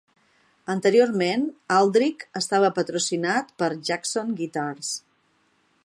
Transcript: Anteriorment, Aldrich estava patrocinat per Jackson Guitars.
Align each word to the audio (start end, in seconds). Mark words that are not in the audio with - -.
Anteriorment, 0.73 1.43
Aldrich 1.79 2.25
estava 2.41 2.73
patrocinat 2.79 3.55
per 3.63 3.71
Jackson 3.91 4.33
Guitars. 4.41 4.95